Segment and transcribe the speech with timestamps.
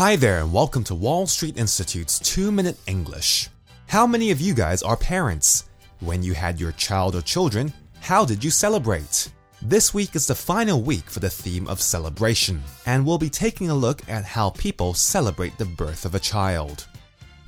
[0.00, 3.50] Hi there, and welcome to Wall Street Institute's 2 Minute English.
[3.86, 5.68] How many of you guys are parents?
[5.98, 9.30] When you had your child or children, how did you celebrate?
[9.60, 13.68] This week is the final week for the theme of celebration, and we'll be taking
[13.68, 16.86] a look at how people celebrate the birth of a child.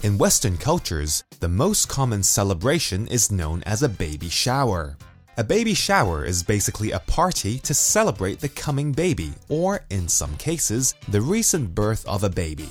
[0.02, 4.98] In Western cultures, the most common celebration is known as a baby shower.
[5.38, 10.36] A baby shower is basically a party to celebrate the coming baby, or in some
[10.36, 12.68] cases, the recent birth of a baby.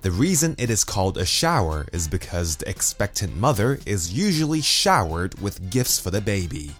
[0.00, 5.38] The reason it is called a shower is because the expectant mother is usually showered
[5.38, 6.70] with gifts for the baby.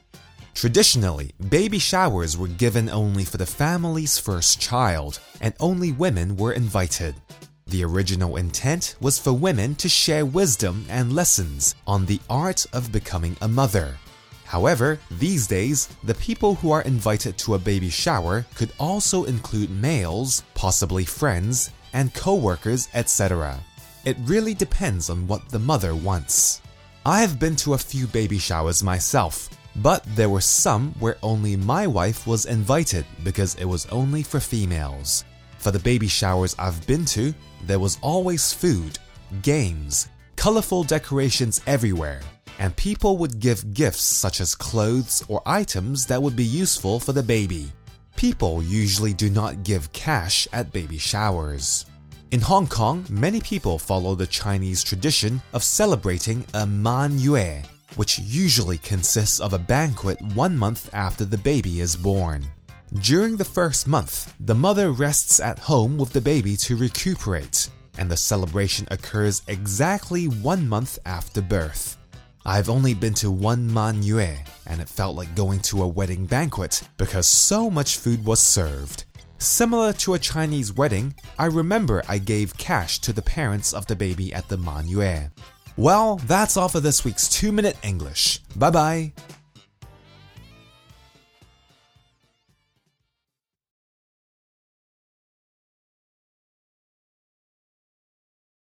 [0.55, 6.52] Traditionally, baby showers were given only for the family's first child, and only women were
[6.52, 7.14] invited.
[7.66, 12.92] The original intent was for women to share wisdom and lessons on the art of
[12.92, 13.98] becoming a mother.
[14.48, 19.69] However, these days, the people who are invited to a baby shower could also include
[19.69, 23.61] males, possibly friends, and co workers, etc.
[24.06, 26.62] It really depends on what the mother wants.
[27.05, 31.55] I have been to a few baby showers myself, but there were some where only
[31.55, 35.27] my wife was invited because it was only for females.
[35.59, 37.34] For the baby showers I've been to,
[37.67, 38.98] there was always food,
[39.42, 42.22] games, colorful decorations everywhere,
[42.59, 47.12] and people would give gifts such as clothes or items that would be useful for
[47.12, 47.73] the baby.
[48.17, 51.87] People usually do not give cash at baby showers.
[52.31, 57.62] In Hong Kong, many people follow the Chinese tradition of celebrating a Man Yue,
[57.97, 62.45] which usually consists of a banquet one month after the baby is born.
[63.03, 68.11] During the first month, the mother rests at home with the baby to recuperate, and
[68.11, 71.97] the celebration occurs exactly one month after birth.
[72.48, 76.24] I've only been to one Man Yue, and it felt like going to a wedding
[76.24, 79.04] banquet because so much food was served.
[79.36, 83.94] Similar to a Chinese wedding, I remember I gave cash to the parents of the
[83.94, 85.30] baby at the Man Yue.
[85.76, 88.38] Well, that's all for this week's 2 Minute English.
[88.56, 89.12] Bye bye.